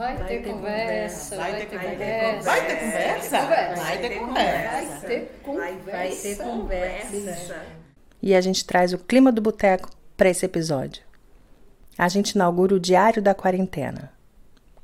[0.00, 2.42] Vai, vai ter, ter conversa, vai ter conversa.
[2.42, 3.38] Vai ter conversa?
[3.76, 4.80] Vai ter conversa.
[4.80, 5.90] Vai ter conversa.
[5.90, 7.62] Vai ter conversa.
[8.22, 11.02] E a gente traz o clima do boteco para esse episódio.
[11.98, 14.10] A gente inaugura o Diário da Quarentena.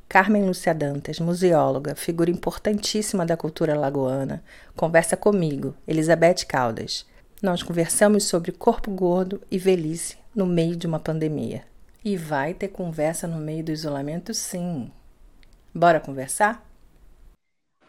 [0.06, 4.44] Carmen Lúcia Dantas, museóloga, figura importantíssima da cultura lagoana,
[4.76, 7.06] conversa comigo, Elizabeth Caldas.
[7.40, 11.62] Nós conversamos sobre corpo gordo e velhice no meio de uma pandemia.
[12.04, 14.92] E vai ter conversa no meio do isolamento, sim.
[15.76, 16.64] Bora conversar?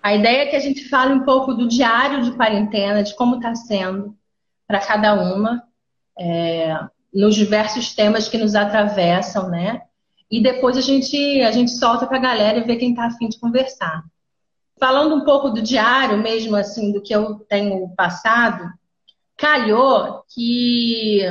[0.04, 3.38] A ideia é que a gente fale um pouco do diário de quarentena, de como
[3.38, 4.14] está sendo
[4.68, 5.64] para cada uma,
[6.20, 6.78] é,
[7.14, 9.84] nos diversos temas que nos atravessam, né?
[10.30, 13.30] E depois a gente, a gente solta para a galera e vê quem está afim
[13.30, 14.04] de conversar.
[14.78, 18.70] Falando um pouco do diário mesmo, assim, do que eu tenho passado,
[19.38, 21.22] calhou que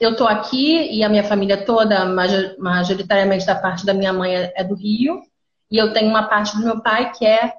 [0.00, 2.06] eu estou aqui e a minha família toda,
[2.58, 5.20] majoritariamente da parte da minha mãe é do Rio,
[5.70, 7.54] e eu tenho uma parte do meu pai que é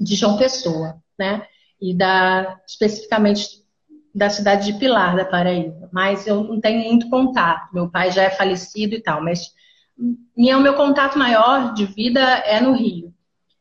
[0.00, 1.46] de João Pessoa, né?
[1.80, 3.64] E da especificamente
[4.14, 5.88] da cidade de Pilar, da Paraíba.
[5.92, 7.72] Mas eu não tenho muito contato.
[7.72, 9.52] Meu pai já é falecido e tal, mas
[9.98, 13.12] o meu contato maior de vida é no Rio.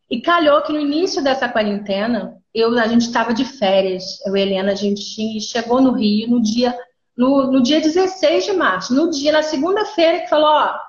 [0.10, 4.42] E calhou que no início dessa quarentena, eu, a gente estava de férias, eu e
[4.42, 6.78] Helena, a gente chegou no Rio no dia,
[7.16, 10.80] no, no dia 16 de março, no dia, na segunda-feira, que falou, ó,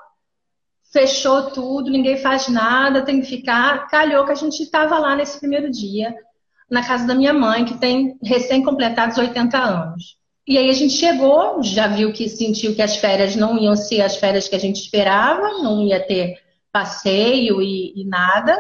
[0.93, 3.89] fechou tudo, ninguém faz nada, tem que ficar.
[3.89, 6.15] Calhou que a gente estava lá nesse primeiro dia,
[6.71, 10.19] na casa da minha mãe, que tem recém-completados 80 anos.
[10.47, 14.01] E aí a gente chegou, já viu que sentiu que as férias não iam ser
[14.01, 16.39] as férias que a gente esperava, não ia ter
[16.73, 18.59] passeio e, e nada.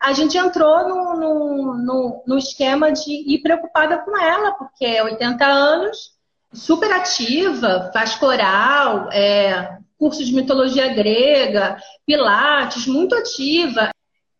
[0.00, 5.02] A gente entrou no, no, no, no, esquema de ir preocupada com ela, porque é
[5.02, 6.12] 80 anos,
[6.52, 13.90] super ativa, faz coral, é, curso de mitologia grega, pilates, muito ativa.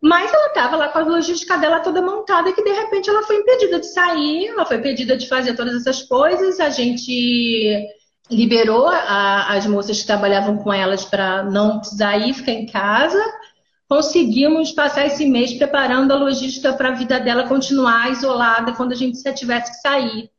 [0.00, 3.36] Mas ela estava lá com a logística dela toda montada que de repente ela foi
[3.36, 6.60] impedida de sair, ela foi impedida de fazer todas essas coisas.
[6.60, 7.88] A gente
[8.30, 13.20] liberou a, as moças que trabalhavam com elas para não precisar ir, ficar em casa.
[13.88, 18.96] Conseguimos passar esse mês preparando a logística para a vida dela continuar isolada quando a
[18.96, 20.30] gente tivesse que sair.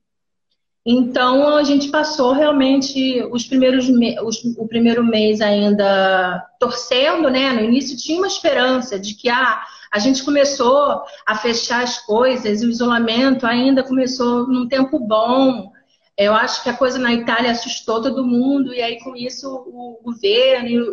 [0.92, 3.88] Então a gente passou realmente os primeiros
[4.24, 7.54] os, o primeiro mês ainda torcendo, né?
[7.54, 9.62] No início tinha uma esperança de que ah,
[9.92, 15.72] a gente começou a fechar as coisas, o isolamento ainda começou num tempo bom.
[16.18, 20.00] Eu acho que a coisa na Itália assustou todo mundo e aí com isso o
[20.04, 20.84] governo,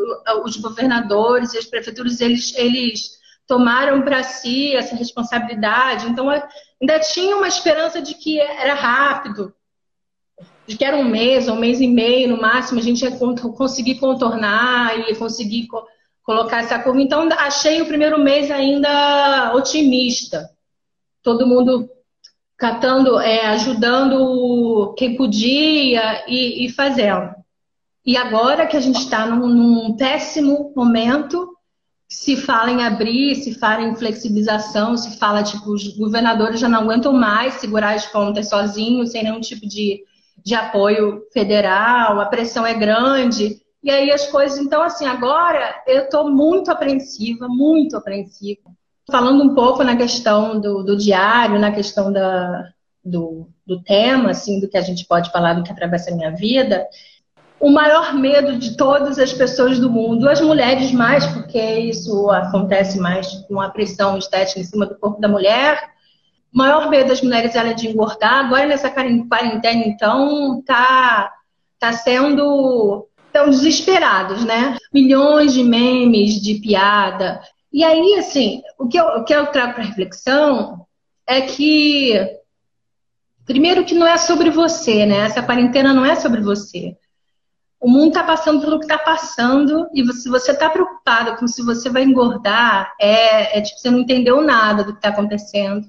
[0.45, 3.13] os governadores e as prefeituras eles, eles
[3.47, 6.07] tomaram para si essa responsabilidade.
[6.07, 9.56] Então ainda tinha uma esperança de que era rápido
[10.67, 13.17] de que era um mês, um mês e meio no máximo, a gente ia
[13.57, 15.85] conseguir contornar e conseguir co
[16.23, 17.01] colocar essa curva.
[17.01, 20.51] Então, achei o primeiro mês ainda otimista.
[21.23, 21.89] Todo mundo
[22.57, 27.31] catando, é, ajudando quem podia e, e, fazendo.
[28.05, 31.57] E agora que a gente está num, num péssimo momento,
[32.09, 36.81] se fala em abrir, se fala em flexibilização, se fala, tipo, os governadores já não
[36.81, 40.03] aguentam mais segurar as contas sozinhos, sem nenhum tipo de
[40.45, 43.61] de apoio federal, a pressão é grande.
[43.83, 44.59] E aí as coisas.
[44.59, 48.71] Então, assim, agora eu estou muito apreensiva, muito apreensiva.
[49.11, 52.69] Falando um pouco na questão do, do diário, na questão da,
[53.05, 56.33] do, do tema, assim, do que a gente pode falar, do que atravessa a minha
[56.33, 56.85] vida,
[57.59, 62.99] o maior medo de todas as pessoas do mundo, as mulheres mais, porque isso acontece
[62.99, 65.81] mais com a pressão estética em cima do corpo da mulher,
[66.53, 68.47] o maior medo das mulheres é de engordar.
[68.47, 71.33] Agora, nessa quarentena, então, tá,
[71.79, 73.09] tá sendo.
[73.27, 74.77] Estão desesperados, né?
[74.93, 77.41] Milhões de memes, de piada.
[77.71, 80.87] E aí, assim, o que eu, o que eu trago para reflexão
[81.27, 82.15] é que,
[83.45, 85.27] primeiro, que não é sobre você, né?
[85.27, 86.97] Essa quarentena não é sobre você.
[87.79, 91.63] O mundo está passando pelo que está passando e se você está preocupado com se
[91.63, 95.87] você vai engordar, é, é tipo, você não entendeu nada do que está acontecendo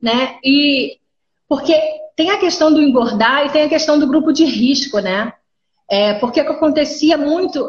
[0.00, 0.38] né?
[0.44, 0.98] E
[1.48, 1.74] porque
[2.16, 5.32] tem a questão do engordar e tem a questão do grupo de risco, né?
[5.90, 7.68] É, porque que acontecia muito.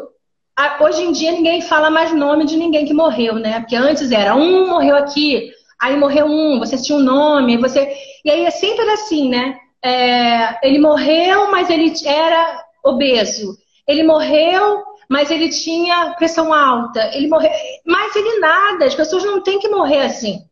[0.80, 3.60] Hoje em dia ninguém fala mais nome de ninguém que morreu, né?
[3.60, 5.50] Porque antes era um morreu aqui,
[5.80, 7.92] aí morreu um, você tinha um nome, você.
[8.24, 9.58] E aí é sempre assim, né?
[9.84, 13.56] É, ele morreu, mas ele era obeso.
[13.88, 17.10] Ele morreu, mas ele tinha pressão alta.
[17.14, 17.50] Ele morreu,
[17.84, 18.84] mas ele nada.
[18.84, 20.44] As pessoas não têm que morrer assim.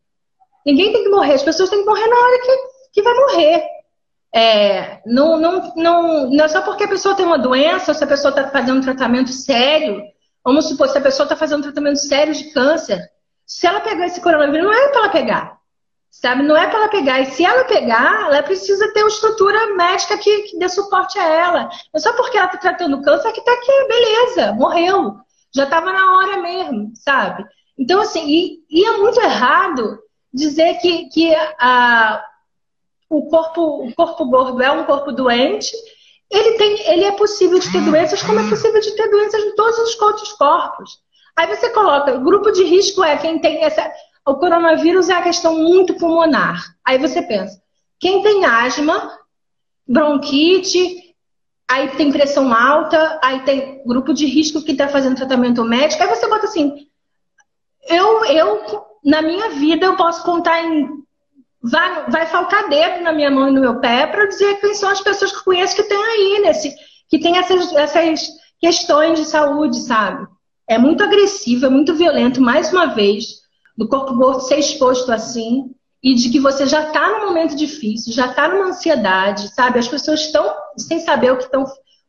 [0.64, 2.56] Ninguém tem que morrer, as pessoas têm que morrer na hora que,
[2.94, 3.64] que vai morrer.
[4.32, 8.04] É, não, não, não, não é só porque a pessoa tem uma doença, ou se
[8.04, 10.02] a pessoa está fazendo um tratamento sério,
[10.44, 13.00] Vamos supor, se a pessoa está fazendo um tratamento sério de câncer,
[13.46, 15.60] se ela pegar esse coronavírus, não é para ela pegar.
[16.10, 16.42] Sabe?
[16.42, 17.20] Não é para ela pegar.
[17.20, 21.24] E se ela pegar, ela precisa ter uma estrutura médica que, que dê suporte a
[21.24, 21.64] ela.
[21.64, 25.16] Não é só porque ela está tratando câncer que está aqui, beleza, morreu.
[25.54, 27.44] Já estava na hora mesmo, sabe?
[27.78, 29.98] Então, assim, e, e é muito errado
[30.32, 32.24] dizer que, que a,
[33.08, 35.72] o, corpo, o corpo gordo é um corpo doente.
[36.30, 39.54] Ele, tem, ele é possível de ter doenças, como é possível de ter doenças em
[39.54, 40.98] todos os outros corpos.
[41.36, 43.90] Aí você coloca, grupo de risco é quem tem essa.
[44.26, 46.62] O coronavírus é a questão muito pulmonar.
[46.84, 47.60] Aí você pensa,
[47.98, 49.18] quem tem asma,
[49.86, 51.14] bronquite,
[51.68, 56.02] aí tem pressão alta, aí tem grupo de risco que está fazendo tratamento médico.
[56.02, 56.86] Aí você bota assim,
[57.88, 60.88] eu, eu, na minha vida, eu posso contar em.
[61.62, 64.88] Vai, vai faltar dedo na minha mão e no meu pé para dizer quem são
[64.88, 66.75] as pessoas que eu conheço que tem aí, nesse,
[67.08, 70.26] que tem essas, essas questões de saúde, sabe?
[70.67, 73.41] É muito agressivo, é muito violento, mais uma vez,
[73.76, 78.12] do corpo gordo ser exposto assim e de que você já está num momento difícil,
[78.12, 79.79] já está numa ansiedade, sabe?
[79.79, 81.67] As pessoas estão sem saber o que, tão, o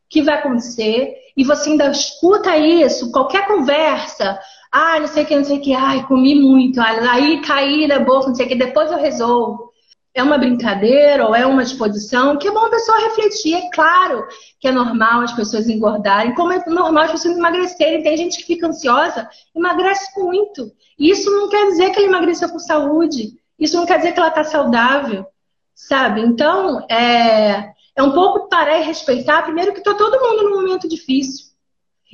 [0.09, 4.39] que vai acontecer e você ainda escuta isso, qualquer conversa,
[4.71, 7.99] ah, não sei o que, não sei o que, ai, comi muito, aí caí na
[7.99, 9.69] boca, não sei o que, depois eu resolvo.
[10.13, 13.55] É uma brincadeira ou é uma disposição que é bom a pessoa refletir.
[13.55, 14.27] É claro
[14.59, 18.03] que é normal as pessoas engordarem, como é normal as pessoas emagrecerem.
[18.03, 20.71] Tem gente que fica ansiosa, emagrece muito.
[20.99, 23.39] Isso não quer dizer que ela emagreceu com saúde.
[23.57, 25.25] Isso não quer dizer que ela está saudável,
[25.73, 26.21] sabe?
[26.21, 30.89] Então, é, é um pouco parar e respeitar, primeiro que está todo mundo num momento
[30.89, 31.51] difícil.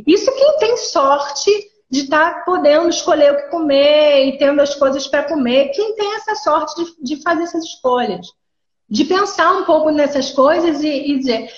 [0.06, 1.52] Isso quem tem sorte
[1.90, 5.70] de estar tá podendo escolher o que comer e tendo as coisas para comer.
[5.70, 8.28] Quem tem essa sorte de, de, fazer essas escolhas?
[8.90, 11.50] De pensar um pouco nessas coisas e, e dizer,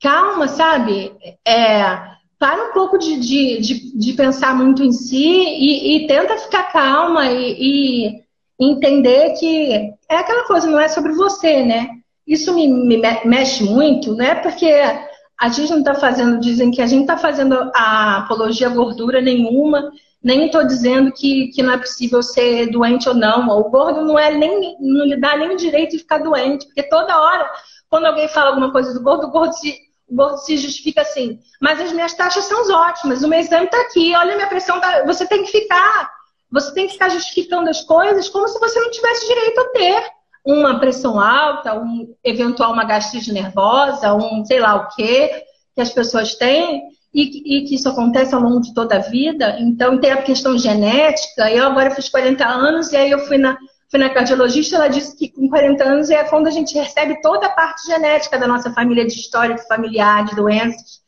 [0.00, 1.12] calma, sabe?
[1.46, 6.38] É, para um pouco de, de, de, de, pensar muito em si e, e tenta
[6.38, 8.24] ficar calma e, e,
[8.58, 9.72] entender que
[10.08, 11.88] é aquela coisa, não é sobre você, né?
[12.26, 14.34] Isso me, me mexe muito, né?
[14.36, 14.70] Porque
[15.40, 19.22] a gente não está fazendo, dizem que a gente está fazendo a apologia à gordura
[19.22, 19.90] nenhuma,
[20.22, 23.48] nem estou dizendo que, que não é possível ser doente ou não.
[23.48, 26.82] O gordo não é nem, não lhe dá nem o direito de ficar doente, porque
[26.82, 27.50] toda hora,
[27.88, 31.38] quando alguém fala alguma coisa do gordo, o gordo se, o gordo se justifica assim.
[31.58, 34.78] Mas as minhas taxas são ótimas, o meu exame está aqui, olha a minha pressão,
[34.78, 35.06] tá...
[35.06, 36.10] você tem que ficar,
[36.52, 40.19] você tem que ficar justificando as coisas como se você não tivesse direito a ter
[40.44, 45.44] uma pressão alta, um eventual uma gastrite nervosa, um sei lá o quê
[45.74, 46.82] que as pessoas têm
[47.12, 49.56] e, e, que isso acontece ao longo de toda a vida.
[49.60, 51.50] Então tem a questão genética.
[51.50, 53.56] Eu agora fiz 40 anos e aí eu fui na
[53.90, 57.46] fui na cardiologista, ela disse que com 40 anos é quando a gente recebe toda
[57.46, 61.00] a parte genética da nossa família de história familiar, de doenças.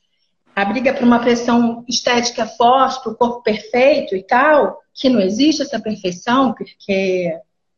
[0.55, 5.63] A briga por uma pressão estética forte, o corpo perfeito e tal, que não existe
[5.63, 7.33] essa perfeição, porque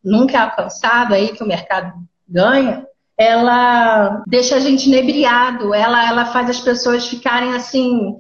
[0.05, 1.93] nunca é alcançado aí que o mercado
[2.29, 2.87] ganha,
[3.17, 8.19] ela deixa a gente inebriado, ela, ela faz as pessoas ficarem assim,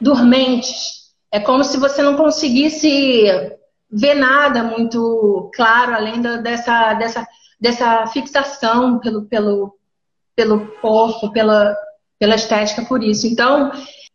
[0.00, 1.00] dormentes.
[1.32, 3.58] É como se você não conseguisse
[3.90, 7.26] ver nada muito claro além da, dessa, dessa,
[7.60, 9.76] dessa fixação pelo, pelo,
[10.36, 11.74] pelo corpo, pela,
[12.18, 13.26] pela estética por isso.
[13.26, 13.72] Então,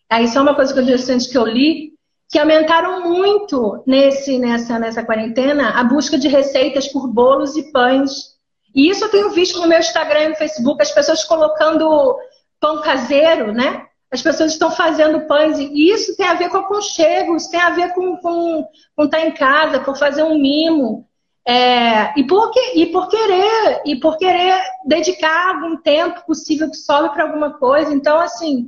[0.09, 1.94] aí só uma coisa que interessante que eu li
[2.29, 8.35] que aumentaram muito nesse, nessa, nessa quarentena a busca de receitas por bolos e pães.
[8.73, 12.17] E isso eu tenho visto no meu Instagram e no Facebook, as pessoas colocando
[12.59, 13.85] pão caseiro, né?
[14.11, 17.71] As pessoas estão fazendo pães, e isso tem a ver com aconchego, isso tem a
[17.71, 21.07] ver com, com, com estar em casa, com fazer um mimo.
[21.47, 27.13] É, e, por, e por querer, e por querer dedicar algum tempo possível que sobe
[27.13, 27.93] para alguma coisa.
[27.93, 28.67] Então, assim,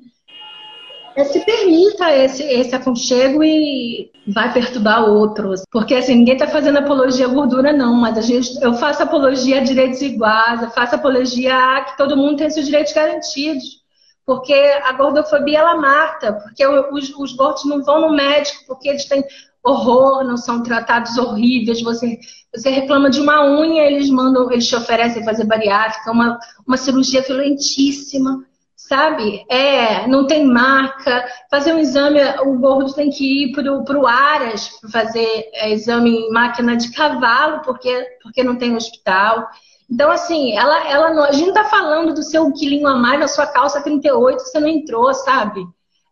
[1.17, 5.63] é, se permita esse, esse aconchego e vai perturbar outros.
[5.71, 9.57] Porque assim, ninguém está fazendo apologia à gordura, não, mas a gente, eu faço apologia
[9.57, 13.81] a direitos iguais, eu faço apologia a que todo mundo tem seus direitos garantidos.
[14.27, 19.05] Porque a gordofobia ela mata, porque os, os gordos não vão no médico porque eles
[19.05, 19.23] têm
[19.63, 21.81] horror, não são tratados horríveis.
[21.81, 22.19] Você,
[22.53, 27.23] você reclama de uma unha, eles mandam, eles te oferecem fazer bariátrica, uma, uma cirurgia
[27.23, 28.45] violentíssima
[28.87, 29.45] sabe?
[29.49, 31.25] É, não tem marca.
[31.49, 36.31] Fazer um exame, o gordo tem que ir para o Aras fazer é, exame em
[36.31, 39.47] máquina de cavalo, porque, porque não tem hospital.
[39.89, 43.27] Então, assim, ela, ela não, a gente está falando do seu quilinho a mais na
[43.27, 45.65] sua calça 38, você não entrou, sabe?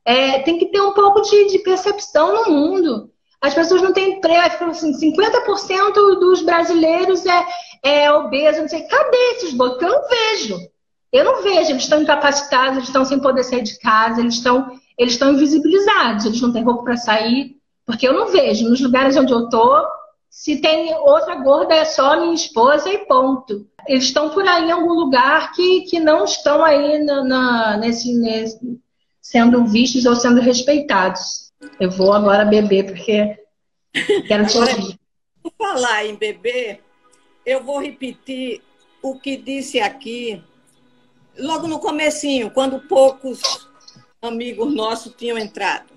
[0.06, 3.10] É, tem que ter um pouco de, de percepção no mundo.
[3.42, 7.46] As pessoas não têm emprego, assim, 50% dos brasileiros é,
[7.84, 8.84] é obeso, não sei.
[8.84, 9.82] Cadê esses gordos?
[9.82, 10.75] eu não vejo.
[11.16, 14.78] Eu não vejo, eles estão incapacitados, eles estão sem poder sair de casa, eles estão
[14.98, 17.56] eles estão invisibilizados, eles não têm roupa para sair,
[17.86, 19.86] porque eu não vejo nos lugares onde eu tô
[20.30, 23.66] se tem outra gorda é só minha esposa e ponto.
[23.88, 28.14] Eles estão por aí em algum lugar que, que não estão aí na, na nesse,
[28.14, 28.60] nesse,
[29.22, 31.54] sendo vistos ou sendo respeitados.
[31.80, 33.38] Eu vou agora beber porque
[34.28, 35.00] quero te ouvir.
[35.42, 36.82] Por falar em beber,
[37.46, 38.62] eu vou repetir
[39.02, 40.44] o que disse aqui
[41.38, 43.68] logo no comecinho, quando poucos
[44.22, 45.94] amigos nossos tinham entrado.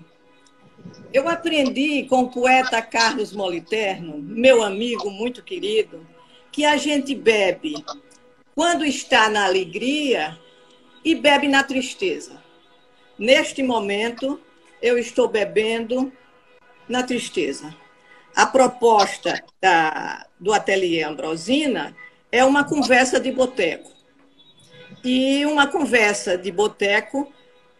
[1.11, 6.05] Eu aprendi com o poeta Carlos Moliterno, meu amigo muito querido,
[6.51, 7.83] que a gente bebe
[8.55, 10.37] quando está na alegria
[11.03, 12.41] e bebe na tristeza.
[13.17, 14.39] Neste momento,
[14.81, 16.11] eu estou bebendo
[16.87, 17.75] na tristeza.
[18.35, 21.95] A proposta da, do Ateliê Ambrosina
[22.31, 23.98] é uma conversa de boteco.
[25.03, 27.31] E uma conversa de boteco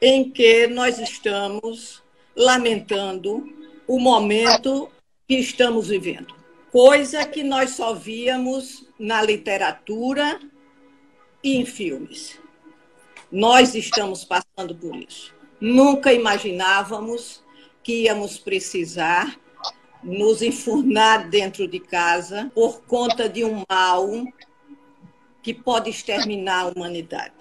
[0.01, 2.01] em que nós estamos
[2.35, 3.43] lamentando
[3.87, 4.89] o momento
[5.27, 6.33] que estamos vivendo.
[6.71, 10.39] Coisa que nós só víamos na literatura
[11.43, 12.39] e em filmes.
[13.31, 15.33] Nós estamos passando por isso.
[15.59, 17.43] Nunca imaginávamos
[17.83, 19.39] que íamos precisar
[20.03, 24.09] nos enfurnar dentro de casa por conta de um mal
[25.41, 27.33] que pode exterminar a humanidade.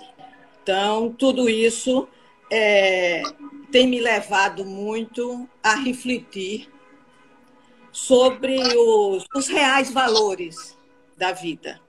[0.62, 2.09] Então, tudo isso
[2.50, 3.23] é,
[3.71, 6.69] tem me levado muito a refletir
[7.90, 10.76] sobre os, os reais valores
[11.17, 11.81] da vida.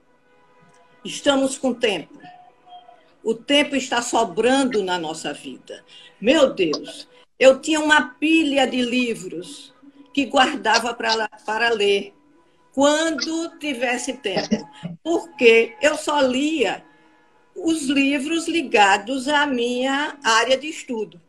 [1.04, 2.18] Estamos com tempo.
[3.22, 5.84] O tempo está sobrando na nossa vida.
[6.20, 9.74] Meu Deus, eu tinha uma pilha de livros
[10.12, 12.14] que guardava para, para ler
[12.74, 14.68] quando tivesse tempo,
[15.02, 16.84] porque eu só lia
[17.54, 21.20] os livros ligados à minha área de estudo.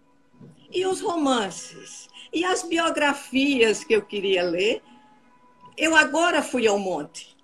[0.72, 4.82] E os romances, e as biografias que eu queria ler,
[5.78, 7.36] eu agora fui ao monte.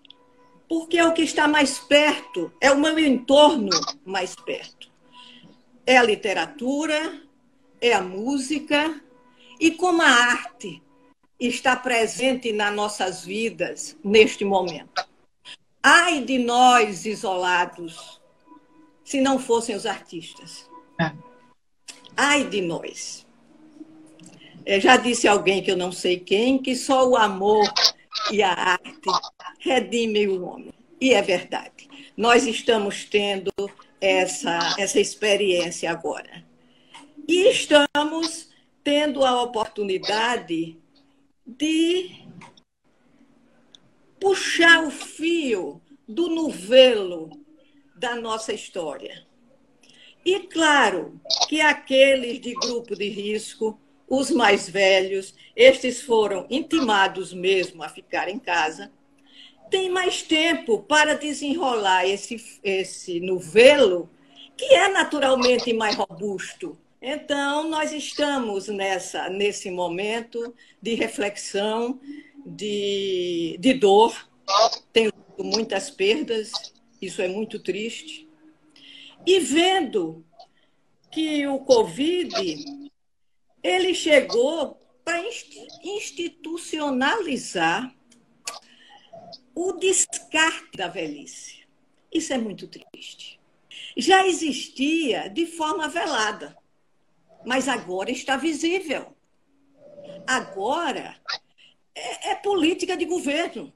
[0.70, 3.72] Porque é o que está mais perto, é o meu entorno
[4.06, 4.90] mais perto.
[5.86, 7.22] É a literatura,
[7.82, 9.02] é a música,
[9.60, 10.82] e como a arte
[11.40, 15.06] está presente nas nossas vidas neste momento.
[15.82, 18.20] Ai de nós isolados,
[19.04, 20.70] se não fossem os artistas.
[21.00, 21.12] É.
[22.16, 23.26] Ai de nós.
[24.66, 27.72] É, já disse alguém que eu não sei quem, que só o amor
[28.32, 29.10] e a arte
[29.60, 30.74] redimem o homem.
[31.00, 31.88] E é verdade.
[32.18, 33.52] Nós estamos tendo
[34.02, 36.44] essa, essa experiência agora.
[37.28, 38.50] E estamos
[38.84, 40.78] tendo a oportunidade
[41.48, 42.28] de
[44.20, 47.30] puxar o fio do novelo
[47.96, 49.26] da nossa história.
[50.26, 57.82] E claro que aqueles de grupo de risco, os mais velhos, estes foram intimados mesmo
[57.82, 58.92] a ficar em casa,
[59.70, 64.10] têm mais tempo para desenrolar esse, esse novelo,
[64.58, 66.78] que é naturalmente mais robusto.
[67.02, 72.02] Então, nós estamos nessa, nesse momento de reflexão,
[72.46, 74.28] de, de dor.
[74.92, 76.52] Tenho muitas perdas,
[77.02, 78.28] isso é muito triste.
[79.26, 80.26] E vendo
[81.12, 82.34] que o Covid
[83.62, 85.22] ele chegou para
[85.84, 87.94] institucionalizar
[89.54, 91.58] o descarte da velhice.
[92.12, 93.40] Isso é muito triste.
[93.96, 96.58] Já existia de forma velada,
[97.46, 99.16] mas agora está visível.
[100.26, 101.16] Agora
[101.96, 103.74] é, é política de governo.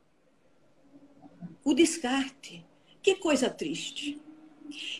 [1.63, 2.65] O descarte.
[3.01, 4.21] Que coisa triste.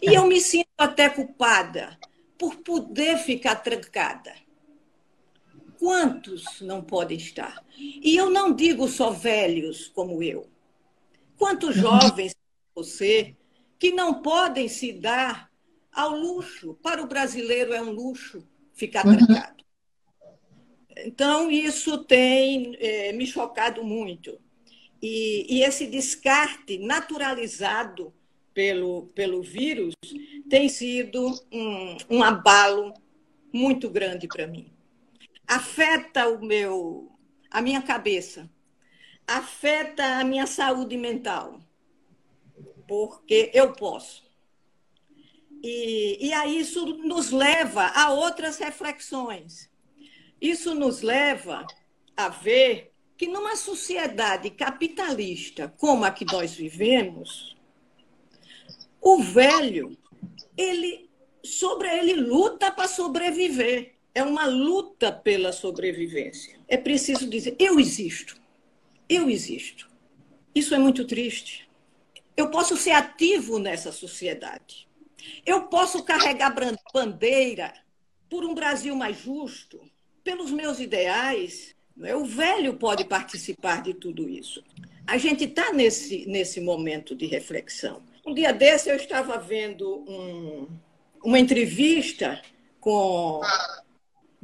[0.02, 1.98] E eu me sinto até culpada
[2.38, 4.34] por poder ficar trancada.
[5.78, 7.64] Quantos não podem estar?
[7.78, 10.48] E eu não digo só velhos como eu.
[11.38, 12.36] Quantos jovens
[12.76, 13.36] você
[13.80, 15.52] que não podem se dar
[15.92, 16.76] ao luxo?
[16.82, 18.48] Para o brasileiro é um luxo
[18.82, 19.16] ficar uhum.
[19.16, 19.64] trancado.
[20.98, 24.40] Então, isso tem é, me chocado muito.
[25.02, 28.14] E, e esse descarte naturalizado
[28.54, 29.94] pelo, pelo vírus
[30.50, 32.94] tem sido um, um abalo
[33.54, 34.72] muito grande para mim.
[35.48, 37.12] Afeta o meu,
[37.50, 38.50] a minha cabeça,
[39.28, 41.60] afeta a minha saúde mental,
[42.88, 44.31] porque eu posso.
[45.64, 49.70] E, e aí isso nos leva a outras reflexões.
[50.42, 51.66] Isso nos leva
[52.18, 57.56] a ver que numa sociedade capitalista como a que nós vivemos,
[59.00, 59.96] o velho,
[60.58, 61.10] ele
[61.44, 63.96] sobre ele luta para sobreviver.
[64.14, 66.60] é uma luta pela sobrevivência.
[66.68, 68.36] É preciso dizer: eu existo.
[69.08, 69.90] Eu existo.
[70.54, 71.70] Isso é muito triste.
[72.36, 74.88] Eu posso ser ativo nessa sociedade.
[75.46, 76.56] Eu posso carregar
[76.94, 77.74] bandeira
[78.30, 79.82] por um Brasil mais justo,
[80.24, 81.76] pelos meus ideais.
[82.04, 82.16] É?
[82.16, 84.64] O velho pode participar de tudo isso.
[85.06, 88.02] A gente está nesse, nesse momento de reflexão.
[88.26, 90.68] Um dia desse eu estava vendo um,
[91.24, 92.42] uma entrevista
[92.80, 93.42] com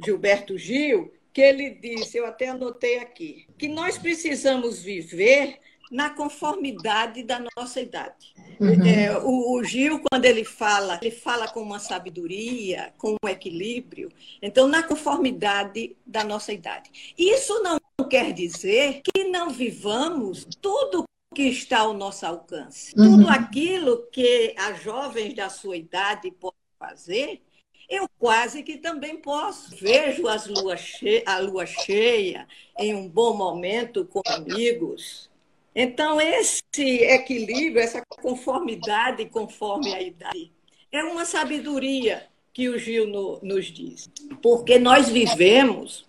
[0.04, 5.58] Gilberto Gil, que ele disse, eu até anotei aqui, que nós precisamos viver
[5.90, 8.34] na conformidade da nossa idade.
[8.60, 8.84] Uhum.
[8.84, 14.10] É, o, o, Gil, quando ele fala, ele fala com uma sabedoria, com um equilíbrio,
[14.42, 17.14] então, na conformidade da nossa idade.
[17.16, 17.78] Isso não
[18.08, 21.04] quer dizer que não vivamos tudo
[21.34, 22.94] que está ao nosso alcance.
[22.98, 23.18] Uhum.
[23.18, 27.42] Tudo aquilo que as jovens da sua idade podem fazer,
[27.88, 29.74] eu quase que também posso.
[29.76, 32.46] Vejo as luas a lua cheia
[32.78, 35.27] em um bom momento com amigos,
[35.74, 40.52] então, esse equilíbrio, essa conformidade conforme a idade,
[40.90, 44.10] é uma sabedoria que o Gil no, nos diz.
[44.42, 46.06] Porque nós vivemos,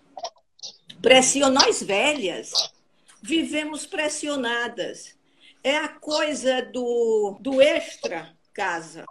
[1.00, 1.50] pression...
[1.50, 2.52] nós velhas,
[3.22, 5.16] vivemos pressionadas.
[5.62, 9.04] É a coisa do, do extra casa.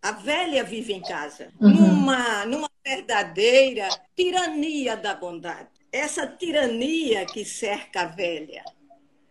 [0.00, 1.68] A velha vive em casa, uhum.
[1.68, 5.68] numa, numa verdadeira tirania da bondade.
[5.92, 8.64] Essa tirania que cerca a velha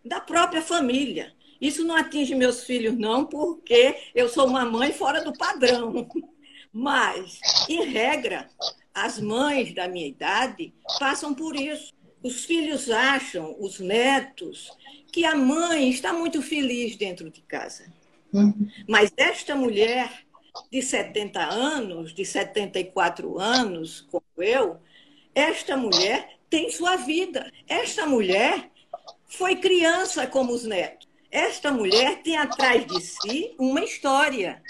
[0.06, 1.34] da própria família.
[1.60, 6.06] Isso não atinge meus filhos, não, porque eu sou uma mãe fora do padrão.
[6.72, 8.48] Mas, em regra,
[8.94, 11.92] as mães da minha idade passam por isso.
[12.22, 14.70] Os filhos acham, os netos,
[15.12, 17.90] que a mãe está muito feliz dentro de casa.
[18.32, 18.68] Uhum.
[18.86, 20.26] Mas esta mulher
[20.70, 24.78] de 70 anos, de 74 anos, como eu,
[25.34, 27.50] esta mulher tem sua vida.
[27.68, 28.70] Esta mulher
[29.28, 31.06] foi criança como os netos.
[31.30, 34.62] Esta mulher tem atrás de si uma história.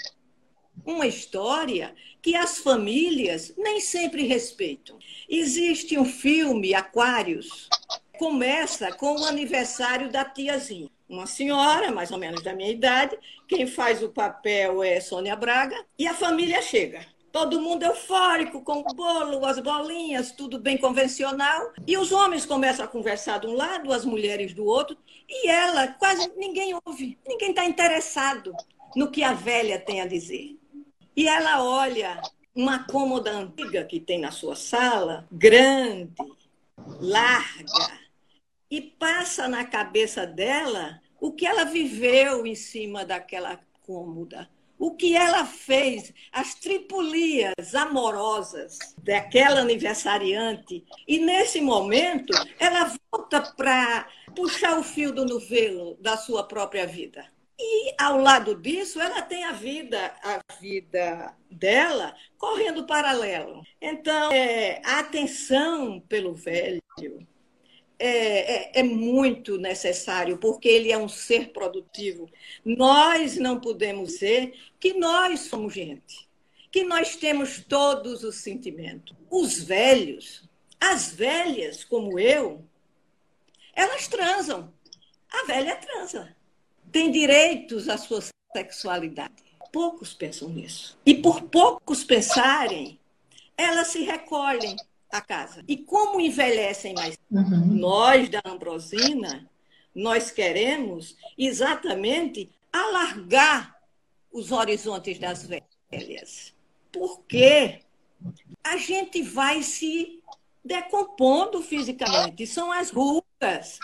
[0.85, 4.97] Uma história que as famílias nem sempre respeitam.
[5.29, 7.69] Existe um filme, Aquários,
[8.17, 10.89] começa com o aniversário da tiazinha.
[11.07, 13.17] Uma senhora, mais ou menos da minha idade,
[13.47, 17.05] quem faz o papel é Sônia Braga, e a família chega
[17.37, 21.71] todo mundo eufórico, com o bolo, as bolinhas, tudo bem convencional.
[21.85, 24.97] E os homens começam a conversar de um lado, as mulheres do outro,
[25.29, 28.51] e ela, quase ninguém ouve, ninguém está interessado
[28.95, 30.57] no que a velha tem a dizer.
[31.15, 32.19] E ela olha
[32.55, 36.15] uma cômoda antiga que tem na sua sala, grande,
[36.99, 37.99] larga,
[38.71, 45.15] e passa na cabeça dela o que ela viveu em cima daquela cômoda o que
[45.15, 50.83] ela fez, as tripulias amorosas daquela aniversariante.
[51.07, 57.25] E nesse momento, ela volta para puxar o fio do novelo da sua própria vida.
[57.59, 63.63] E ao lado disso, ela tem a vida, a vida dela correndo paralelo.
[63.81, 66.79] Então, é, a atenção pelo velho,
[67.99, 72.29] é, é, é, muito necessário, porque ele é um ser produtivo.
[72.63, 76.29] Nós não podemos ser que nós somos gente,
[76.71, 79.15] que nós temos todos os sentimentos.
[79.31, 80.47] Os velhos,
[80.79, 82.63] as velhas, como eu,
[83.73, 84.71] elas transam.
[85.29, 86.35] A velha transa.
[86.91, 88.23] Tem direitos à sua
[88.55, 89.33] sexualidade.
[89.71, 90.97] Poucos pensam nisso.
[91.05, 92.99] E por poucos pensarem,
[93.57, 94.75] elas se recolhem
[95.11, 95.63] a casa.
[95.67, 97.17] E como envelhecem mais?
[97.31, 97.65] Uhum.
[97.67, 99.49] Nós, da Ambrosina,
[99.93, 103.75] nós queremos exatamente alargar
[104.31, 105.47] os horizontes das
[105.91, 106.53] velhas.
[106.91, 107.81] Porque
[108.63, 110.21] a gente vai se
[110.63, 112.45] decompondo fisicamente.
[112.45, 113.79] São as rugas,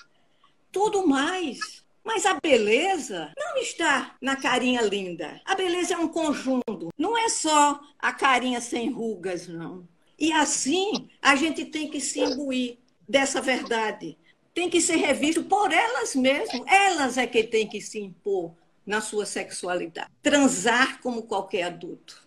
[0.72, 1.84] tudo mais.
[2.04, 5.42] Mas a beleza não está na carinha linda.
[5.46, 6.90] A beleza é um conjunto.
[6.98, 9.88] Não é só a carinha sem rugas, não.
[10.24, 14.18] E assim a gente tem que se imbuir dessa verdade.
[14.54, 16.62] Tem que ser revisto por elas mesmas.
[16.66, 18.54] Elas é que têm que se impor
[18.86, 20.10] na sua sexualidade.
[20.22, 22.26] Transar como qualquer adulto.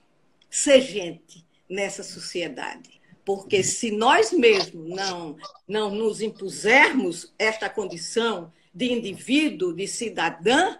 [0.50, 3.00] Ser gente nessa sociedade.
[3.24, 5.34] Porque se nós mesmos não,
[5.66, 10.76] não nos impusermos esta condição de indivíduo, de cidadã,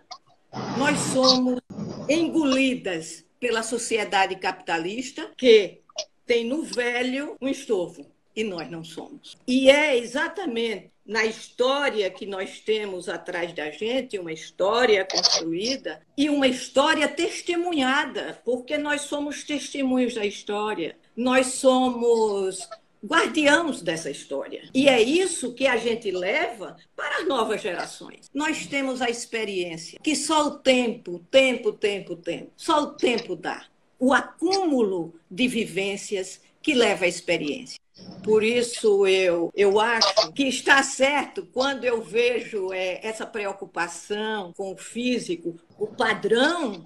[0.77, 1.63] nós somos
[2.11, 5.81] engolidas pela sociedade capitalista que
[6.27, 9.37] tem no velho um estofo e nós não somos.
[9.47, 16.29] E é exatamente na história que nós temos atrás da gente, uma história construída e
[16.29, 20.97] uma história testemunhada, porque nós somos testemunhos da história.
[21.17, 22.69] Nós somos
[23.05, 24.69] guardiãos dessa história.
[24.75, 28.29] E é isso que a gente leva para as novas gerações.
[28.35, 33.65] Nós temos a experiência que só o tempo, tempo, tempo, tempo, só o tempo dá.
[33.99, 37.79] O acúmulo de vivências que leva à experiência.
[38.23, 44.73] Por isso eu, eu acho que está certo quando eu vejo é, essa preocupação com
[44.73, 46.83] o físico, o padrão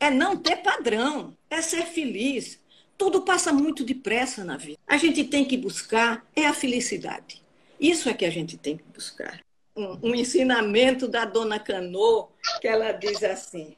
[0.00, 2.60] é não ter padrão, é ser feliz,
[2.96, 4.78] tudo passa muito depressa na vida.
[4.86, 7.42] A gente tem que buscar é a felicidade.
[7.80, 9.40] Isso é que a gente tem que buscar.
[9.76, 12.28] Um, um ensinamento da dona Canô,
[12.60, 13.76] que ela diz assim: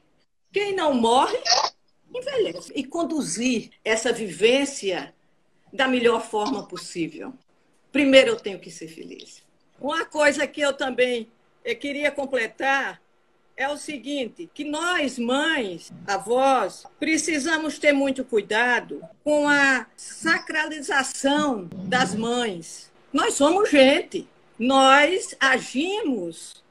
[0.51, 1.37] quem não morre,
[2.13, 2.71] envelhece.
[2.75, 5.13] E conduzir essa vivência
[5.71, 7.33] da melhor forma possível.
[7.91, 9.43] Primeiro eu tenho que ser feliz.
[9.79, 11.27] Uma coisa que eu também
[11.63, 12.99] eu queria completar
[13.55, 22.15] é o seguinte, que nós, mães, avós, precisamos ter muito cuidado com a sacralização das
[22.15, 22.91] mães.
[23.13, 24.27] Nós somos gente.
[24.57, 26.63] Nós agimos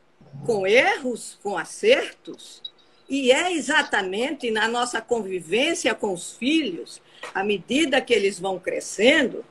[0.45, 2.70] com erros, com acertos,
[3.11, 7.03] e é exatamente na nossa convivência com os filhos,
[7.35, 9.45] à medida que eles vão crescendo,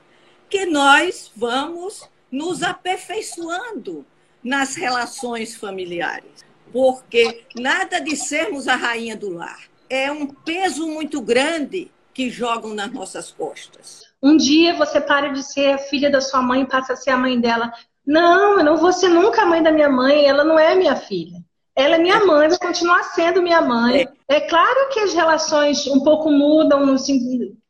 [0.48, 4.04] que nós vamos nos aperfeiçoando
[4.42, 9.60] nas relações familiares porque nada de sermos a rainha do lar.
[9.88, 14.04] É um peso muito grande que jogam nas nossas costas.
[14.22, 17.10] Um dia você para de ser a filha da sua mãe e passa a ser
[17.10, 17.72] a mãe dela.
[18.06, 20.96] Não, eu não vou ser nunca a mãe da minha mãe, ela não é minha
[20.96, 21.42] filha.
[21.80, 24.06] Ela é minha mãe, vai continuar sendo minha mãe.
[24.28, 26.84] É, é claro que as relações um pouco mudam.
[26.84, 26.96] No,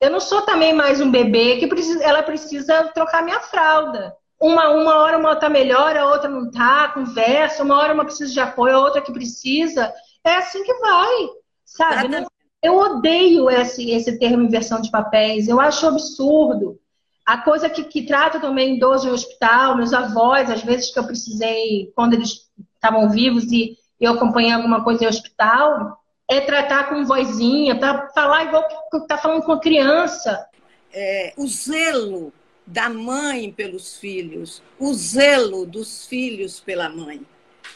[0.01, 4.13] eu não sou também mais um bebê que precisa, ela precisa trocar minha fralda.
[4.41, 8.33] Uma, uma hora uma tá melhor, a outra não tá, conversa, uma hora uma precisa
[8.33, 9.93] de apoio, a outra que precisa.
[10.25, 11.29] É assim que vai,
[11.65, 12.27] sabe?
[12.63, 16.79] eu odeio esse, esse termo inversão de papéis, eu acho absurdo.
[17.25, 21.05] A coisa que, que trata também idoso em hospital, meus avós, às vezes que eu
[21.05, 27.05] precisei, quando eles estavam vivos e eu acompanhei alguma coisa em hospital, é tratar com
[27.05, 30.49] vozinha, para falar igual que tá falando com a criança.
[30.93, 32.33] É, o zelo
[32.67, 37.21] da mãe pelos filhos, o zelo dos filhos pela mãe.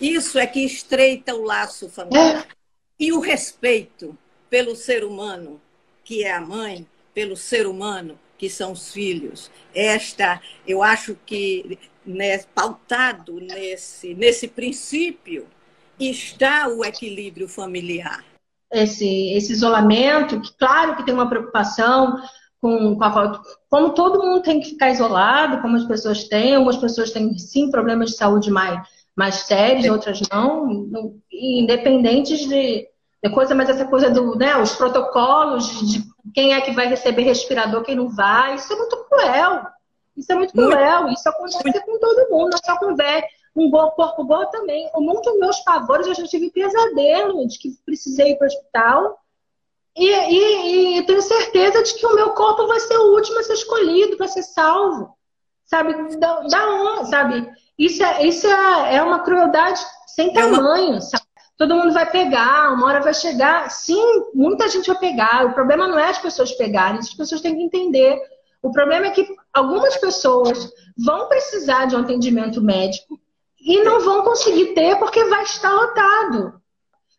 [0.01, 2.47] Isso é que estreita o laço familiar.
[2.99, 4.17] E o respeito
[4.49, 5.61] pelo ser humano,
[6.05, 9.51] que é a mãe, pelo ser humano, que são os filhos.
[9.75, 15.47] Esta, eu acho que né, pautado nesse, nesse princípio
[15.99, 18.25] está o equilíbrio familiar.
[18.73, 22.17] Esse, esse isolamento, que claro que tem uma preocupação,
[22.61, 26.79] com, com a, como todo mundo tem que ficar isolado, como as pessoas têm, algumas
[26.79, 28.81] pessoas têm sim problemas de saúde mais,
[29.15, 30.89] mais sérios, outras não,
[31.31, 32.89] independentes de,
[33.23, 36.03] de coisa, mas essa coisa do, né, os protocolos de
[36.33, 39.67] quem é que vai receber respirador, quem não vai, isso é muito cruel.
[40.17, 43.27] Isso é muito cruel, isso acontece com todo mundo, não só com velho.
[43.57, 44.91] Um bom corpo bom também.
[44.97, 48.49] Um monte dos meus pavores, eu já tive pesadelo de que precisei ir para o
[48.49, 49.25] hospital
[49.97, 53.43] e, e, e tenho certeza de que o meu corpo vai ser o último a
[53.45, 55.15] ser escolhido, vai ser salvo.
[55.65, 56.17] Sabe?
[56.19, 57.51] Da, da onde, sabe?
[57.79, 61.25] Isso, é, isso é, é uma crueldade sem tamanho, sabe?
[61.57, 63.71] Todo mundo vai pegar, uma hora vai chegar.
[63.71, 65.47] Sim, muita gente vai pegar.
[65.47, 68.21] O problema não é as pessoas pegarem, as pessoas têm que entender.
[68.61, 73.19] O problema é que algumas pessoas vão precisar de um atendimento médico
[73.65, 76.63] e não vão conseguir ter porque vai estar lotado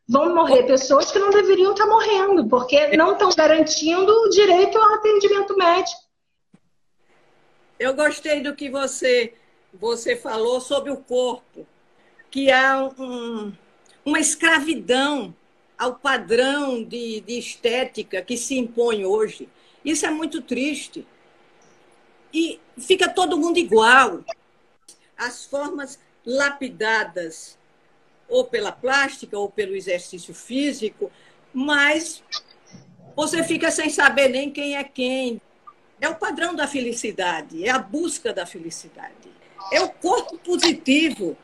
[0.08, 4.94] vão morrer pessoas que não deveriam estar morrendo, porque não estão garantindo o direito ao
[4.96, 6.00] atendimento médico.
[7.80, 9.34] Eu gostei do que você,
[9.74, 11.68] você falou sobre o corpo,
[12.30, 13.52] que há um,
[14.06, 15.36] uma escravidão
[15.78, 19.50] ao padrão de, de estética que se impõe hoje.
[19.84, 21.06] Isso é muito triste.
[22.34, 24.24] E fica todo mundo igual.
[25.18, 27.58] As formas lapidadas
[28.28, 31.12] ou pela plástica, ou pelo exercício físico,
[31.54, 32.24] mas
[33.16, 35.42] você fica sem saber nem quem é quem.
[36.02, 39.34] É o padrão da felicidade, é a busca da felicidade.
[39.72, 41.38] É o corpo positivo.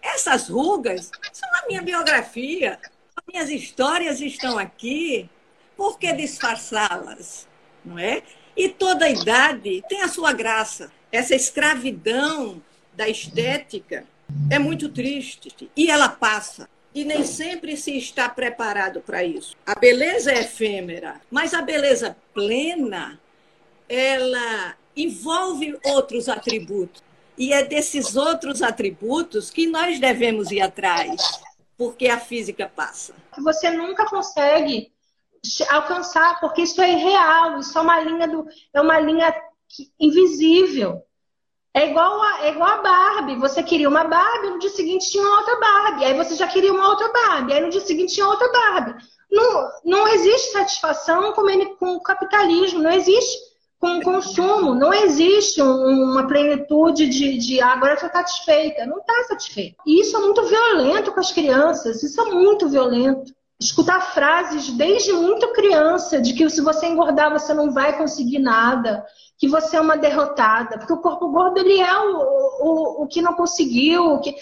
[0.00, 2.78] Essas rugas são a minha biografia.
[3.16, 5.28] As minhas histórias estão aqui.
[5.76, 7.48] Por que disfarçá-las?
[7.84, 8.22] Não é?
[8.56, 10.92] E toda idade tem a sua graça.
[11.10, 12.62] Essa escravidão
[12.94, 14.06] da estética
[14.50, 16.68] é muito triste e ela passa.
[16.94, 19.54] E nem sempre se está preparado para isso.
[19.66, 23.20] A beleza é efêmera, mas a beleza plena,
[23.86, 27.02] ela envolve outros atributos.
[27.36, 31.20] E é desses outros atributos que nós devemos ir atrás,
[31.76, 33.14] porque a física passa.
[33.38, 34.90] Você nunca consegue
[35.68, 39.34] alcançar, porque isso é irreal, isso é uma linha do, é uma linha
[40.00, 41.02] invisível.
[41.76, 43.36] É igual, a, é igual a Barbie.
[43.36, 46.06] Você queria uma Barbie, no dia seguinte tinha outra Barbie.
[46.06, 47.52] Aí você já queria uma outra Barbie.
[47.52, 48.94] Aí no dia seguinte tinha outra Barbie.
[49.30, 51.42] Não, não existe satisfação com,
[51.76, 53.36] com o capitalismo, não existe
[53.78, 58.86] com o consumo, não existe uma plenitude de, de ah, agora está satisfeita.
[58.86, 59.76] Não está satisfeita.
[59.84, 65.12] E isso é muito violento com as crianças, isso é muito violento escutar frases desde
[65.12, 69.04] muito criança de que se você engordar você não vai conseguir nada,
[69.38, 72.16] que você é uma derrotada, porque o corpo gordo ele é o,
[72.60, 74.34] o, o que não conseguiu, o que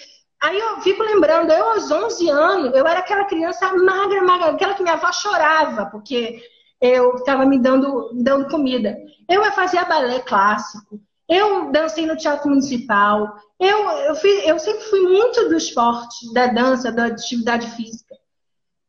[0.45, 4.75] Aí eu fico lembrando, eu aos 11 anos, eu era aquela criança magra, magra, aquela
[4.75, 6.39] que minha avó chorava, porque
[6.79, 8.95] eu estava me dando, dando comida.
[9.27, 15.01] Eu fazia balé clássico, eu dancei no teatro municipal, eu, eu, fui, eu sempre fui
[15.01, 18.15] muito do esporte, da dança, da atividade física.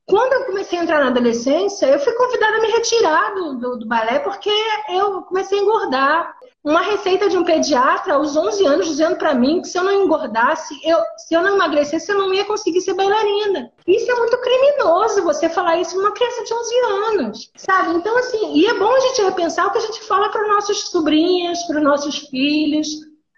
[0.08, 3.80] Quando eu comecei a entrar na adolescência, eu fui convidada a me retirar do, do,
[3.80, 4.52] do, balé porque
[4.90, 6.36] eu comecei a engordar.
[6.64, 10.04] Uma receita de um pediatra aos 11 anos dizendo para mim que se eu não
[10.04, 13.72] engordasse, eu, se eu não emagrecesse, eu não ia conseguir ser bailarina.
[13.88, 16.76] Isso é muito criminoso você falar isso uma criança de 11
[17.20, 17.96] anos, sabe?
[17.96, 20.80] Então, assim, e é bom a gente repensar o que a gente fala para nossas
[20.90, 22.88] sobrinhas, para nossos filhos,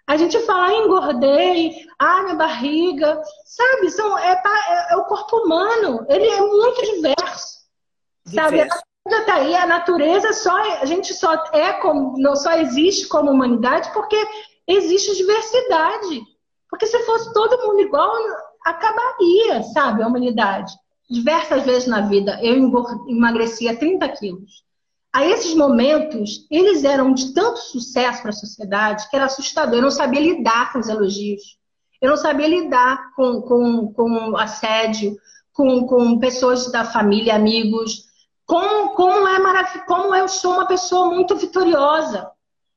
[0.08, 3.90] a gente fala, ah, engordei, ah, minha barriga, sabe?
[3.90, 7.58] São, é, é, é, o corpo humano, ele é muito diverso,
[8.24, 8.62] sabe?
[8.62, 13.06] A natureza tá aí, a natureza só, a gente só é como, não só existe
[13.06, 14.16] como humanidade porque
[14.66, 16.22] existe diversidade.
[16.70, 18.10] Porque se fosse todo mundo igual,
[18.64, 20.72] acabaria, sabe, a humanidade.
[21.10, 22.56] Diversas vezes na vida eu
[23.08, 24.62] emagrecia 30 quilos.
[25.12, 29.76] A esses momentos, eles eram de tanto sucesso para a sociedade que era assustador.
[29.76, 31.58] Eu não sabia lidar com os elogios.
[32.00, 35.16] Eu não sabia lidar com, com, com assédio,
[35.52, 38.04] com, com pessoas da família, amigos.
[38.46, 42.30] Como, como, é marav como eu sou uma pessoa muito vitoriosa.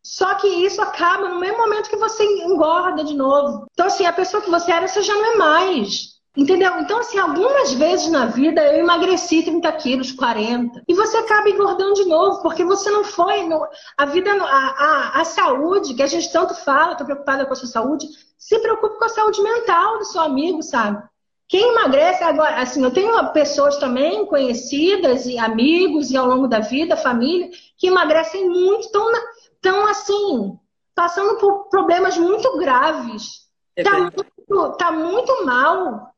[0.04, 3.68] Só que isso acaba no mesmo momento que você engorda de novo.
[3.72, 6.11] Então, assim, a pessoa que você era, você já não é mais.
[6.36, 6.80] Entendeu?
[6.80, 10.82] Então, assim, algumas vezes na vida eu emagreci 30 quilos, 40.
[10.88, 13.44] E você acaba engordando de novo, porque você não foi.
[13.44, 13.68] No...
[13.98, 17.56] A vida, a, a, a saúde, que a gente tanto fala, estou preocupada com a
[17.56, 21.04] sua saúde, se preocupe com a saúde mental do seu amigo, sabe?
[21.50, 26.60] Quem emagrece agora, assim, eu tenho pessoas também conhecidas e amigos e ao longo da
[26.60, 29.12] vida, família, que emagrecem muito, estão,
[29.54, 30.58] estão assim,
[30.96, 33.50] passando por problemas muito graves.
[33.76, 36.12] É tá, muito, tá muito mal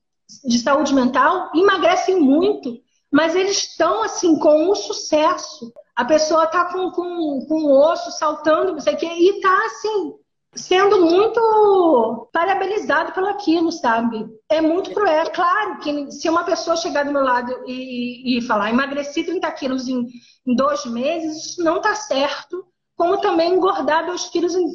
[0.43, 2.79] de saúde mental emagrecem muito,
[3.11, 5.71] mas eles estão assim com um sucesso.
[5.95, 9.55] A pessoa está com, com, com o osso saltando, não sei o quê, e está
[9.67, 10.15] assim,
[10.55, 14.25] sendo muito parabenizado pelo aquilo, sabe?
[14.49, 15.29] É muito cruel.
[15.31, 19.87] Claro que se uma pessoa chegar do meu lado e, e falar emagreci 30 quilos
[19.87, 20.07] em,
[20.47, 22.65] em dois meses, isso não está certo.
[22.95, 24.65] Como também engordar 2 quilos em,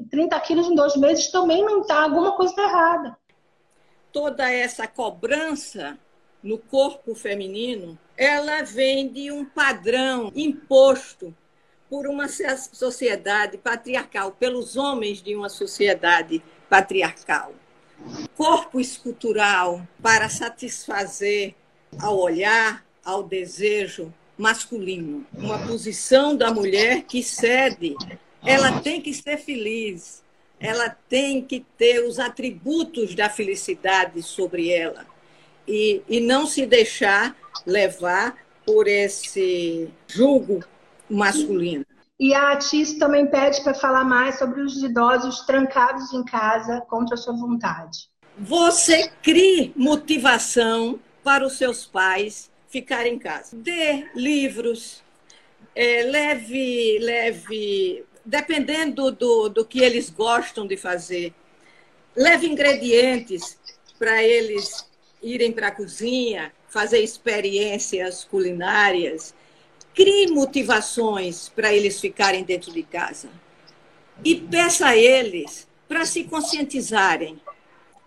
[0.00, 2.02] em 30 quilos em dois meses também não está.
[2.02, 3.16] Alguma coisa está errada
[4.16, 5.98] toda essa cobrança
[6.42, 11.36] no corpo feminino, ela vem de um padrão imposto
[11.90, 17.52] por uma sociedade patriarcal, pelos homens de uma sociedade patriarcal.
[18.34, 21.54] Corpo escultural para satisfazer
[22.00, 25.26] ao olhar, ao desejo masculino.
[25.34, 27.94] Uma posição da mulher que cede.
[28.42, 30.22] Ela tem que ser feliz,
[30.58, 35.06] ela tem que ter os atributos da felicidade sobre ela
[35.66, 40.64] e, e não se deixar levar por esse julgo
[41.08, 41.84] masculino.
[42.18, 47.14] E a Atis também pede para falar mais sobre os idosos trancados em casa contra
[47.14, 48.08] a sua vontade.
[48.38, 53.56] Você crie motivação para os seus pais ficarem em casa.
[53.56, 55.02] Dê livros,
[55.74, 61.32] é, leve, leve dependendo do, do que eles gostam de fazer,
[62.14, 63.56] leve ingredientes
[63.98, 64.84] para eles
[65.22, 69.32] irem para a cozinha, fazer experiências culinárias,
[69.94, 73.28] crie motivações para eles ficarem dentro de casa.
[74.24, 77.40] E peça a eles para se conscientizarem,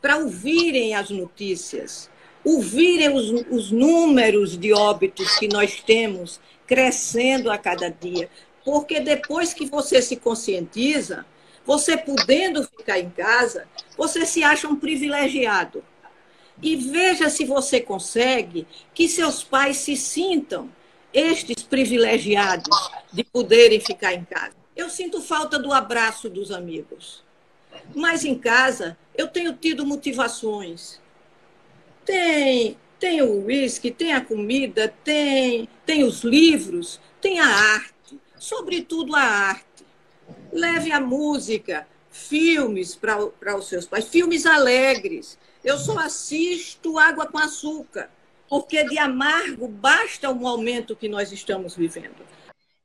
[0.02, 2.10] para ouvirem as notícias,
[2.44, 8.30] ouvirem os, os números de óbitos que nós temos crescendo a cada dia,
[8.64, 11.26] porque depois que você se conscientiza,
[11.66, 13.68] você podendo ficar em casa,
[13.98, 15.84] você se acha um privilegiado.
[16.62, 20.70] E veja se você consegue que seus pais se sintam
[21.14, 24.56] estes privilegiados de poderem ficar em casa.
[24.76, 27.24] Eu sinto falta do abraço dos amigos.
[27.96, 31.00] Mas em casa eu tenho tido motivações.
[32.06, 37.99] Tem, tem o uísque, tem a comida, tem, tem os livros, tem a arte
[38.40, 39.86] sobretudo a arte.
[40.52, 45.38] Leve a música, filmes para os seus pais, filmes alegres.
[45.64, 48.10] Eu só assisto Água com Açúcar,
[48.48, 52.28] porque de amargo basta o momento que nós estamos vivendo.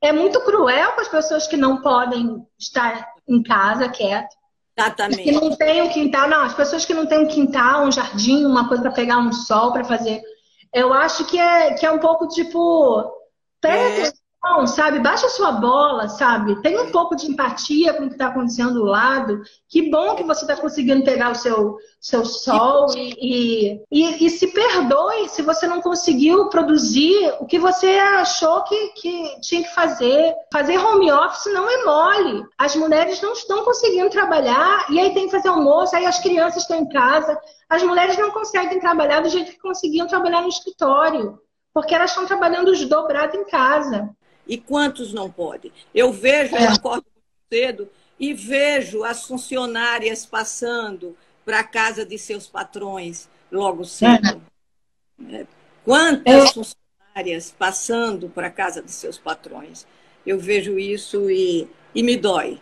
[0.01, 4.35] É muito cruel com as pessoas que não podem estar em casa quieto.
[4.77, 5.23] Exatamente.
[5.23, 8.45] Que não tem um quintal, não, as pessoas que não têm um quintal, um jardim,
[8.45, 10.21] uma coisa para pegar um sol, para fazer.
[10.73, 13.11] Eu acho que é, que é um pouco tipo.
[13.61, 14.24] Presta é
[14.67, 15.01] sabe?
[15.01, 16.61] Baixa a sua bola, sabe?
[16.63, 19.43] Tenha um pouco de empatia com o que está acontecendo do lado.
[19.69, 24.49] Que bom que você está conseguindo pegar o seu, seu sol e, e, e, se
[24.49, 30.35] perdoe se você não conseguiu produzir o que você achou que, que tinha que fazer.
[30.53, 32.45] Fazer home office não é mole.
[32.59, 36.63] As mulheres não estão conseguindo trabalhar e aí tem que fazer almoço, aí as crianças
[36.63, 37.39] estão em casa.
[37.69, 41.39] As mulheres não conseguem trabalhar do jeito que conseguiam trabalhar no escritório
[41.75, 44.09] porque elas estão trabalhando dobrado em casa.
[44.47, 45.73] E quantos não podem?
[45.95, 47.07] Eu vejo, eu acordo
[47.53, 54.43] cedo e vejo as funcionárias passando para a casa de seus patrões logo cedo.
[55.31, 55.47] É.
[55.85, 59.87] Quantas funcionárias passando para a casa de seus patrões?
[60.27, 62.61] Eu vejo isso e, e me dói.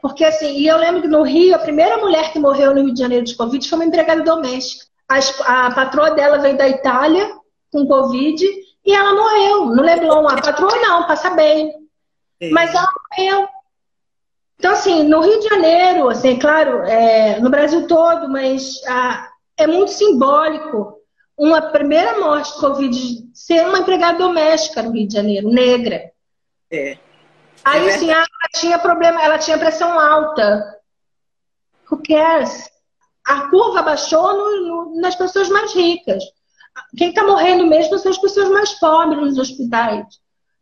[0.00, 2.94] Porque assim, e eu lembro que no Rio, a primeira mulher que morreu no Rio
[2.94, 4.86] de Janeiro de Covid foi uma empregada doméstica.
[5.08, 7.36] A, a patroa dela veio da Itália
[7.72, 8.44] com Covid
[8.84, 9.66] e ela morreu.
[9.66, 11.72] No Leblon, a patroa não, passa bem.
[12.40, 12.50] É.
[12.50, 13.48] Mas ela morreu.
[14.58, 19.66] Então, assim, no Rio de Janeiro, assim, claro, é, no Brasil todo, mas ah, é
[19.66, 20.98] muito simbólico
[21.36, 26.12] uma primeira morte de Covid ser uma empregada doméstica no Rio de Janeiro, negra.
[26.70, 26.98] É.
[27.64, 30.78] Aí, é assim, ela tinha problema, ela tinha pressão alta.
[31.90, 32.70] Who cares?
[33.24, 36.22] A curva baixou no, no, nas pessoas mais ricas.
[36.96, 40.06] Quem está morrendo mesmo são as pessoas mais pobres nos hospitais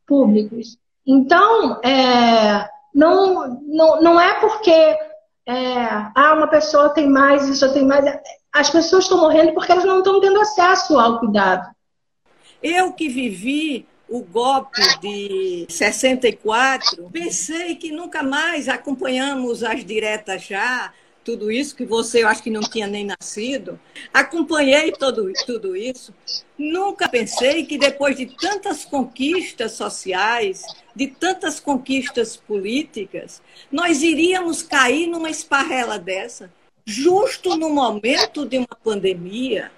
[0.06, 0.78] públicos.
[1.06, 5.76] Então, é, não, não, não é porque é,
[6.14, 8.04] ah, uma pessoa tem mais, isso tem mais.
[8.52, 11.66] As pessoas estão morrendo porque elas não estão tendo acesso ao cuidado.
[12.62, 20.92] Eu que vivi o golpe de 64, pensei que nunca mais acompanhamos as diretas já,
[21.28, 23.78] tudo isso, que você eu acho que não tinha nem nascido.
[24.14, 26.14] Acompanhei todo, tudo isso.
[26.56, 30.62] Nunca pensei que depois de tantas conquistas sociais,
[30.96, 36.50] de tantas conquistas políticas, nós iríamos cair numa esparrela dessa,
[36.86, 39.70] justo no momento de uma pandemia.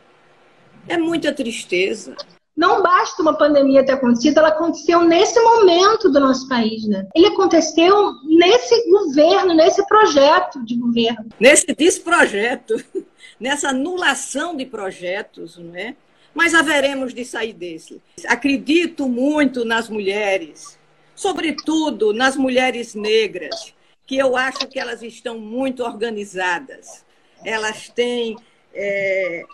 [0.86, 2.14] É muita tristeza.
[2.61, 7.09] Não basta uma pandemia ter acontecido, ela aconteceu nesse momento do nosso país, né?
[7.14, 11.31] Ele aconteceu nesse governo, nesse projeto de governo.
[11.40, 12.75] Nesse desprojeto,
[13.40, 15.96] nessa anulação de projetos, não é?
[16.35, 17.99] Mas haveremos de sair desse.
[18.29, 20.79] Acredito muito nas mulheres,
[21.16, 23.73] sobretudo nas mulheres negras,
[24.07, 27.07] que eu acho que elas estão muito organizadas.
[27.42, 28.37] Elas têm
[28.75, 29.44] é,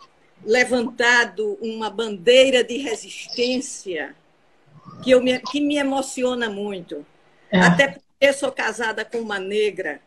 [0.45, 4.15] levantado uma bandeira de resistência
[5.03, 7.05] que, eu me, que me emociona muito.
[7.51, 7.61] É.
[7.61, 10.01] Até porque sou casada com uma negra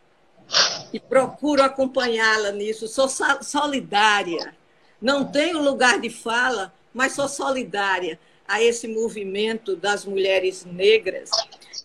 [0.91, 2.87] e procuro acompanhá-la nisso.
[2.87, 3.07] Sou
[3.41, 4.55] solidária.
[5.01, 11.29] Não tenho lugar de fala, mas sou solidária a esse movimento das mulheres negras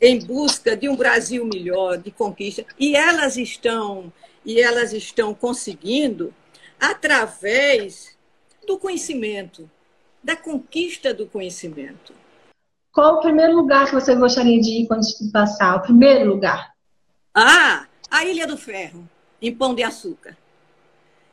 [0.00, 2.64] em busca de um Brasil melhor, de conquista.
[2.78, 4.12] E elas estão
[4.44, 6.34] e elas estão conseguindo
[6.78, 8.13] através
[8.66, 9.70] do conhecimento,
[10.22, 12.14] da conquista do conhecimento.
[12.92, 15.76] Qual o primeiro lugar que você gostaria de ir quando passar?
[15.76, 16.72] O primeiro lugar?
[17.34, 19.08] Ah, a Ilha do Ferro,
[19.42, 20.36] em Pão de Açúcar.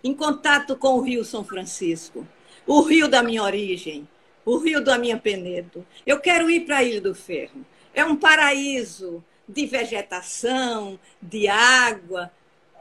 [0.04, 2.28] Em contato com o Rio São Francisco,
[2.66, 4.08] o rio da minha origem,
[4.44, 5.86] o rio da minha Penedo.
[6.06, 7.64] Eu quero ir para a Ilha do Ferro.
[7.94, 12.32] É um paraíso de vegetação, de água,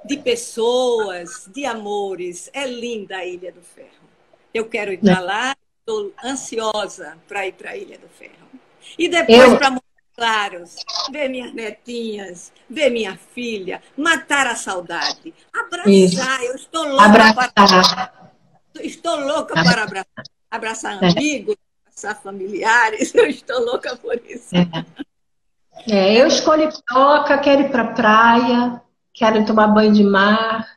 [0.05, 2.49] de pessoas, de amores.
[2.55, 4.00] É linda a Ilha do Ferro.
[4.53, 8.49] Eu quero ir para lá, estou ansiosa para ir para a Ilha do Ferro.
[8.99, 10.77] E depois para Montes Claros,
[11.11, 15.89] ver minhas netinhas, ver minha filha, matar a saudade, abraçar.
[15.89, 16.45] Isso.
[16.45, 17.53] Eu estou louca abraçar.
[17.55, 19.73] para estou louca abraçar.
[19.73, 21.11] para abraçar, abraçar é.
[21.11, 21.57] amigos,
[21.87, 23.15] abraçar familiares.
[23.17, 24.55] Eu estou louca por isso.
[24.55, 24.69] É.
[25.89, 28.83] É, eu escolhi toca, quero ir para a praia,
[29.15, 30.69] quero tomar banho de mar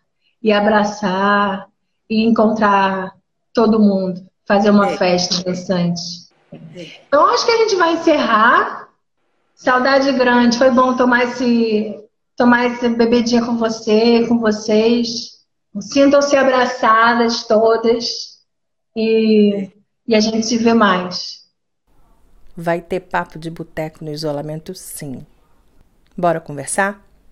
[0.41, 1.68] e abraçar
[2.10, 3.14] e encontrar
[3.54, 4.97] todo mundo, fazer uma é.
[4.97, 6.01] festa dançante.
[7.08, 8.89] Então, acho que a gente vai encerrar.
[9.56, 11.95] Saudade grande, foi bom tomar esse,
[12.36, 15.34] tomar esse bebedinha com você, com vocês.
[15.80, 18.39] Sintam-se abraçadas todas
[18.95, 19.72] e,
[20.08, 21.43] e a gente se vê mais.
[22.56, 25.26] Vai ter papo de boteco no isolamento, sim.
[26.16, 27.01] Bora conversar?